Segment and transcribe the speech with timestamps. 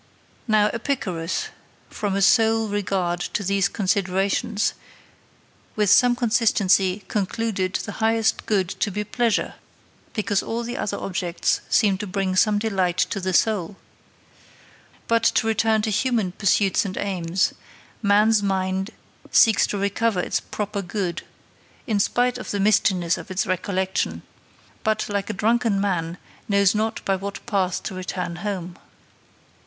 [0.47, 1.49] Now Epicurus,
[1.91, 4.73] from a sole regard to these considerations,
[5.75, 9.53] with some consistency concluded the highest good to be pleasure,
[10.13, 13.75] because all the other objects seem to bring some delight to the soul.
[15.07, 17.53] But to return to human pursuits and aims:
[18.01, 18.89] man's mind
[19.29, 21.21] seeks to recover its proper good,
[21.85, 24.23] in spite of the mistiness of its recollection,
[24.83, 26.17] but, like a drunken man,
[26.49, 28.79] knows not by what path to return home.